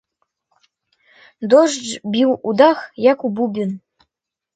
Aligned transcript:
Дождж 1.53 1.91
біў 2.15 2.31
у 2.53 2.55
дах, 2.61 2.79
як 3.11 3.27
у 3.29 3.31
бубен. 3.41 3.71